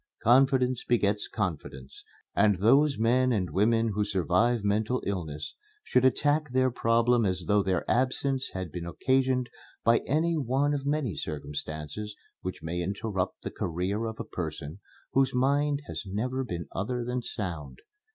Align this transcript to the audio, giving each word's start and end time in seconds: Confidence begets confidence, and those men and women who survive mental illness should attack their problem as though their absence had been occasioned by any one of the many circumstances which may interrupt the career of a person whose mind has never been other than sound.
Confidence 0.23 0.83
begets 0.83 1.27
confidence, 1.27 2.03
and 2.35 2.57
those 2.57 2.97
men 2.97 3.31
and 3.31 3.51
women 3.53 3.89
who 3.89 4.03
survive 4.03 4.63
mental 4.63 5.03
illness 5.05 5.53
should 5.83 6.03
attack 6.03 6.49
their 6.49 6.71
problem 6.71 7.23
as 7.23 7.43
though 7.47 7.61
their 7.61 7.85
absence 7.87 8.49
had 8.53 8.71
been 8.71 8.87
occasioned 8.87 9.47
by 9.83 9.99
any 10.07 10.35
one 10.39 10.73
of 10.73 10.85
the 10.85 10.89
many 10.89 11.15
circumstances 11.15 12.15
which 12.41 12.63
may 12.63 12.81
interrupt 12.81 13.43
the 13.43 13.51
career 13.51 14.05
of 14.05 14.19
a 14.19 14.23
person 14.25 14.79
whose 15.13 15.35
mind 15.35 15.83
has 15.85 16.01
never 16.07 16.43
been 16.43 16.65
other 16.71 17.05
than 17.05 17.21
sound. 17.21 17.77